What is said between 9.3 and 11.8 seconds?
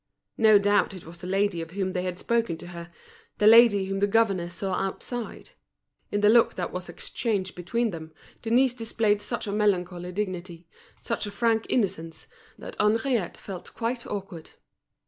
a melancholy dignity, such a frank